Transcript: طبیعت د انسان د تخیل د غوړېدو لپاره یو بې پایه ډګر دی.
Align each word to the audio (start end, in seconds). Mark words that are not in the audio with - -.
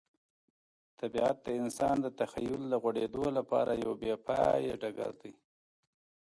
طبیعت 0.99 1.37
د 1.43 1.47
انسان 1.61 1.95
د 2.01 2.07
تخیل 2.19 2.61
د 2.69 2.73
غوړېدو 2.81 3.25
لپاره 3.37 3.71
یو 3.83 3.91
بې 4.01 4.13
پایه 4.27 4.73
ډګر 4.81 5.11
دی. 5.21 5.33